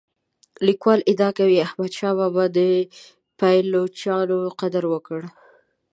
[0.65, 2.59] لیکوال ادعا کوي احمد شاه بابا د
[3.39, 5.21] پایلوچانو قدر وکړ.